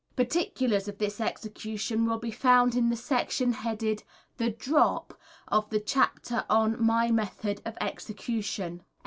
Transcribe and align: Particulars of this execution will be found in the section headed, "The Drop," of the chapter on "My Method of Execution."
Particulars 0.15 0.87
of 0.87 0.97
this 0.97 1.21
execution 1.21 2.07
will 2.07 2.17
be 2.17 2.31
found 2.31 2.73
in 2.73 2.89
the 2.89 2.95
section 2.95 3.53
headed, 3.53 4.01
"The 4.37 4.49
Drop," 4.49 5.13
of 5.47 5.69
the 5.69 5.79
chapter 5.79 6.43
on 6.49 6.83
"My 6.83 7.11
Method 7.11 7.61
of 7.65 7.77
Execution." 7.79 8.81